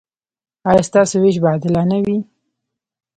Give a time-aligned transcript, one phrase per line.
[0.69, 2.17] ایا ستاسو ویش به عادلانه وي؟